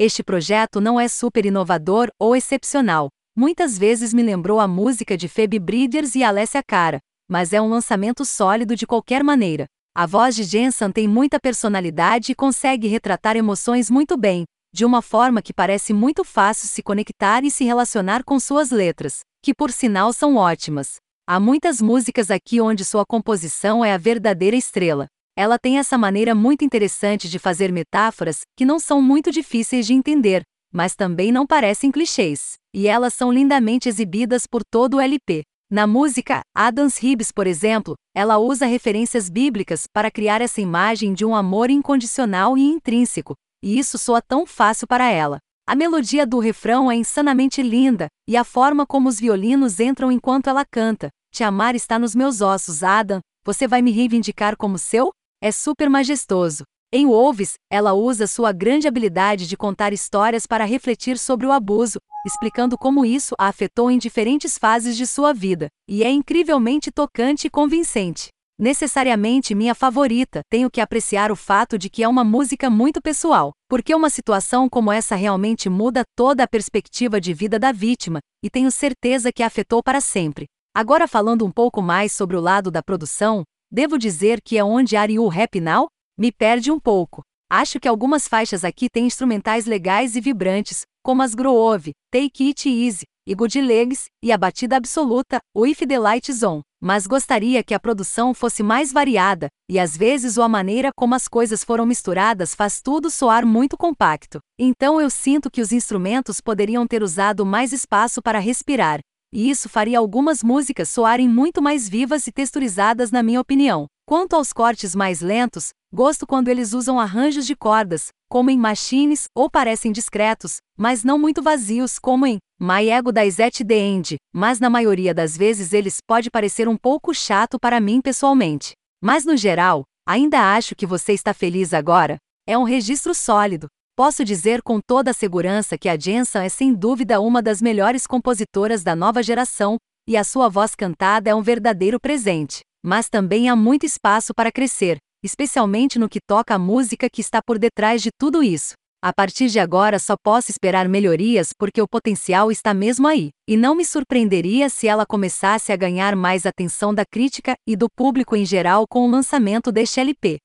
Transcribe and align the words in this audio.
Este 0.00 0.22
projeto 0.22 0.80
não 0.80 1.00
é 1.00 1.08
super 1.08 1.44
inovador 1.44 2.08
ou 2.20 2.36
excepcional. 2.36 3.08
Muitas 3.36 3.76
vezes 3.76 4.14
me 4.14 4.22
lembrou 4.22 4.60
a 4.60 4.68
música 4.68 5.16
de 5.16 5.26
Phoebe 5.26 5.58
Bridgers 5.58 6.14
e 6.14 6.22
Alessia 6.22 6.62
Cara, 6.64 7.00
mas 7.28 7.52
é 7.52 7.60
um 7.60 7.68
lançamento 7.68 8.24
sólido 8.24 8.76
de 8.76 8.86
qualquer 8.86 9.24
maneira. 9.24 9.66
A 9.96 10.06
voz 10.06 10.36
de 10.36 10.44
Jensen 10.44 10.92
tem 10.92 11.08
muita 11.08 11.40
personalidade 11.40 12.30
e 12.30 12.34
consegue 12.36 12.86
retratar 12.86 13.36
emoções 13.36 13.90
muito 13.90 14.16
bem, 14.16 14.44
de 14.72 14.84
uma 14.84 15.02
forma 15.02 15.42
que 15.42 15.52
parece 15.52 15.92
muito 15.92 16.22
fácil 16.22 16.68
se 16.68 16.80
conectar 16.80 17.42
e 17.42 17.50
se 17.50 17.64
relacionar 17.64 18.22
com 18.22 18.38
suas 18.38 18.70
letras, 18.70 19.22
que 19.42 19.52
por 19.52 19.72
sinal 19.72 20.12
são 20.12 20.36
ótimas. 20.36 20.98
Há 21.26 21.40
muitas 21.40 21.82
músicas 21.82 22.30
aqui 22.30 22.60
onde 22.60 22.84
sua 22.84 23.04
composição 23.04 23.84
é 23.84 23.92
a 23.92 23.98
verdadeira 23.98 24.54
estrela. 24.54 25.08
Ela 25.38 25.56
tem 25.56 25.78
essa 25.78 25.96
maneira 25.96 26.34
muito 26.34 26.64
interessante 26.64 27.28
de 27.28 27.38
fazer 27.38 27.70
metáforas 27.70 28.40
que 28.56 28.64
não 28.64 28.80
são 28.80 29.00
muito 29.00 29.30
difíceis 29.30 29.86
de 29.86 29.94
entender, 29.94 30.42
mas 30.72 30.96
também 30.96 31.30
não 31.30 31.46
parecem 31.46 31.92
clichês, 31.92 32.54
e 32.74 32.88
elas 32.88 33.14
são 33.14 33.30
lindamente 33.30 33.88
exibidas 33.88 34.48
por 34.48 34.64
todo 34.68 34.94
o 34.94 35.00
LP. 35.00 35.44
Na 35.70 35.86
música 35.86 36.40
Adams 36.52 37.00
Hibbs, 37.00 37.30
por 37.30 37.46
exemplo, 37.46 37.94
ela 38.16 38.36
usa 38.38 38.66
referências 38.66 39.28
bíblicas 39.28 39.84
para 39.86 40.10
criar 40.10 40.42
essa 40.42 40.60
imagem 40.60 41.14
de 41.14 41.24
um 41.24 41.36
amor 41.36 41.70
incondicional 41.70 42.58
e 42.58 42.62
intrínseco, 42.62 43.36
e 43.62 43.78
isso 43.78 43.96
soa 43.96 44.20
tão 44.20 44.44
fácil 44.44 44.88
para 44.88 45.08
ela. 45.08 45.38
A 45.68 45.76
melodia 45.76 46.26
do 46.26 46.40
refrão 46.40 46.90
é 46.90 46.96
insanamente 46.96 47.62
linda, 47.62 48.08
e 48.28 48.36
a 48.36 48.42
forma 48.42 48.84
como 48.84 49.08
os 49.08 49.20
violinos 49.20 49.78
entram 49.78 50.10
enquanto 50.10 50.50
ela 50.50 50.64
canta. 50.64 51.10
Te 51.32 51.44
amar 51.44 51.76
está 51.76 51.96
nos 51.96 52.12
meus 52.12 52.40
ossos, 52.40 52.82
Adam. 52.82 53.20
Você 53.44 53.68
vai 53.68 53.80
me 53.80 53.92
reivindicar 53.92 54.56
como 54.56 54.76
seu? 54.76 55.12
É 55.40 55.52
super 55.52 55.88
majestoso. 55.88 56.64
Em 56.92 57.06
Wolves, 57.06 57.54
ela 57.70 57.92
usa 57.92 58.26
sua 58.26 58.50
grande 58.50 58.88
habilidade 58.88 59.46
de 59.46 59.56
contar 59.56 59.92
histórias 59.92 60.46
para 60.46 60.64
refletir 60.64 61.16
sobre 61.16 61.46
o 61.46 61.52
abuso, 61.52 62.00
explicando 62.26 62.76
como 62.76 63.04
isso 63.04 63.36
a 63.38 63.46
afetou 63.46 63.88
em 63.88 63.98
diferentes 63.98 64.58
fases 64.58 64.96
de 64.96 65.06
sua 65.06 65.32
vida, 65.32 65.68
e 65.88 66.02
é 66.02 66.10
incrivelmente 66.10 66.90
tocante 66.90 67.46
e 67.46 67.50
convincente. 67.50 68.30
Necessariamente 68.58 69.54
minha 69.54 69.76
favorita, 69.76 70.40
tenho 70.50 70.68
que 70.68 70.80
apreciar 70.80 71.30
o 71.30 71.36
fato 71.36 71.78
de 71.78 71.88
que 71.88 72.02
é 72.02 72.08
uma 72.08 72.24
música 72.24 72.68
muito 72.68 73.00
pessoal, 73.00 73.52
porque 73.68 73.94
uma 73.94 74.10
situação 74.10 74.68
como 74.68 74.90
essa 74.90 75.14
realmente 75.14 75.68
muda 75.68 76.02
toda 76.16 76.42
a 76.42 76.48
perspectiva 76.48 77.20
de 77.20 77.32
vida 77.32 77.60
da 77.60 77.70
vítima, 77.70 78.18
e 78.42 78.50
tenho 78.50 78.72
certeza 78.72 79.30
que 79.32 79.44
a 79.44 79.46
afetou 79.46 79.84
para 79.84 80.00
sempre. 80.00 80.46
Agora 80.74 81.06
falando 81.06 81.46
um 81.46 81.50
pouco 81.52 81.80
mais 81.80 82.10
sobre 82.10 82.36
o 82.36 82.40
lado 82.40 82.72
da 82.72 82.82
produção, 82.82 83.44
devo 83.70 83.98
dizer 83.98 84.40
que 84.42 84.58
é 84.58 84.64
onde 84.64 84.96
Are 84.96 85.12
You 85.12 85.30
Happy 85.30 85.60
Now? 85.60 85.88
Me 86.18 86.32
perde 86.32 86.70
um 86.70 86.80
pouco. 86.80 87.22
Acho 87.50 87.78
que 87.78 87.88
algumas 87.88 88.26
faixas 88.26 88.64
aqui 88.64 88.88
têm 88.90 89.06
instrumentais 89.06 89.66
legais 89.66 90.16
e 90.16 90.20
vibrantes, 90.20 90.82
como 91.02 91.22
as 91.22 91.34
Groove, 91.34 91.92
Take 92.12 92.48
It 92.48 92.68
Easy, 92.68 93.04
e 93.26 93.34
Good 93.34 93.60
Legs, 93.60 94.06
e 94.22 94.32
a 94.32 94.36
batida 94.36 94.76
absoluta, 94.76 95.38
o 95.54 95.66
If 95.66 95.80
the 95.80 95.98
Lights 95.98 96.42
On. 96.42 96.60
Mas 96.80 97.06
gostaria 97.06 97.62
que 97.62 97.74
a 97.74 97.80
produção 97.80 98.32
fosse 98.32 98.62
mais 98.62 98.92
variada, 98.92 99.48
e 99.68 99.78
às 99.78 99.96
vezes 99.96 100.38
a 100.38 100.48
maneira 100.48 100.90
como 100.94 101.14
as 101.14 101.26
coisas 101.26 101.64
foram 101.64 101.84
misturadas 101.84 102.54
faz 102.54 102.80
tudo 102.80 103.10
soar 103.10 103.46
muito 103.46 103.76
compacto. 103.76 104.38
Então 104.58 105.00
eu 105.00 105.10
sinto 105.10 105.50
que 105.50 105.60
os 105.60 105.72
instrumentos 105.72 106.40
poderiam 106.40 106.86
ter 106.86 107.02
usado 107.02 107.44
mais 107.44 107.72
espaço 107.72 108.22
para 108.22 108.38
respirar, 108.38 109.00
e 109.32 109.50
isso 109.50 109.68
faria 109.68 109.98
algumas 109.98 110.42
músicas 110.42 110.88
soarem 110.88 111.28
muito 111.28 111.60
mais 111.60 111.88
vivas 111.88 112.26
e 112.26 112.32
texturizadas, 112.32 113.10
na 113.10 113.22
minha 113.22 113.40
opinião. 113.40 113.86
Quanto 114.06 114.34
aos 114.34 114.52
cortes 114.52 114.94
mais 114.94 115.20
lentos, 115.20 115.70
gosto 115.92 116.26
quando 116.26 116.48
eles 116.48 116.72
usam 116.72 116.98
arranjos 116.98 117.46
de 117.46 117.54
cordas, 117.54 118.08
como 118.28 118.50
em 118.50 118.58
Machines, 118.58 119.24
ou 119.34 119.50
parecem 119.50 119.92
discretos, 119.92 120.56
mas 120.76 121.04
não 121.04 121.18
muito 121.18 121.42
vazios, 121.42 121.98
como 121.98 122.26
em 122.26 122.38
My 122.60 122.88
Ego 122.88 123.12
da 123.12 123.22
At 123.22 123.60
The 123.66 123.78
End, 123.78 124.16
mas 124.32 124.60
na 124.60 124.70
maioria 124.70 125.14
das 125.14 125.36
vezes 125.36 125.72
eles 125.72 125.98
pode 126.06 126.30
parecer 126.30 126.68
um 126.68 126.76
pouco 126.76 127.14
chato 127.14 127.58
para 127.58 127.80
mim 127.80 128.00
pessoalmente. 128.00 128.72
Mas 129.02 129.24
no 129.24 129.36
geral, 129.36 129.84
ainda 130.06 130.54
acho 130.54 130.74
que 130.74 130.86
você 130.86 131.12
está 131.12 131.32
feliz 131.32 131.72
agora. 131.72 132.16
É 132.46 132.56
um 132.56 132.64
registro 132.64 133.14
sólido, 133.14 133.68
Posso 133.98 134.24
dizer 134.24 134.62
com 134.62 134.78
toda 134.80 135.10
a 135.10 135.12
segurança 135.12 135.76
que 135.76 135.88
a 135.88 135.98
Jensen 135.98 136.42
é 136.42 136.48
sem 136.48 136.72
dúvida 136.72 137.20
uma 137.20 137.42
das 137.42 137.60
melhores 137.60 138.06
compositoras 138.06 138.84
da 138.84 138.94
nova 138.94 139.24
geração, 139.24 139.76
e 140.08 140.16
a 140.16 140.22
sua 140.22 140.48
voz 140.48 140.76
cantada 140.76 141.28
é 141.28 141.34
um 141.34 141.42
verdadeiro 141.42 141.98
presente. 141.98 142.60
Mas 142.80 143.08
também 143.08 143.48
há 143.48 143.56
muito 143.56 143.84
espaço 143.84 144.32
para 144.32 144.52
crescer, 144.52 144.98
especialmente 145.20 145.98
no 145.98 146.08
que 146.08 146.20
toca 146.24 146.54
à 146.54 146.58
música 146.60 147.08
que 147.12 147.20
está 147.20 147.40
por 147.44 147.58
detrás 147.58 148.00
de 148.00 148.10
tudo 148.16 148.40
isso. 148.40 148.74
A 149.02 149.12
partir 149.12 149.48
de 149.48 149.58
agora 149.58 149.98
só 149.98 150.14
posso 150.16 150.48
esperar 150.52 150.88
melhorias 150.88 151.48
porque 151.58 151.82
o 151.82 151.88
potencial 151.88 152.52
está 152.52 152.72
mesmo 152.72 153.08
aí, 153.08 153.30
e 153.48 153.56
não 153.56 153.74
me 153.74 153.84
surpreenderia 153.84 154.68
se 154.68 154.86
ela 154.86 155.04
começasse 155.04 155.72
a 155.72 155.76
ganhar 155.76 156.14
mais 156.14 156.46
atenção 156.46 156.94
da 156.94 157.02
crítica 157.04 157.54
e 157.66 157.74
do 157.74 157.88
público 157.96 158.36
em 158.36 158.46
geral 158.46 158.84
com 158.88 159.08
o 159.08 159.10
lançamento 159.10 159.72
deste 159.72 159.98
LP. 159.98 160.38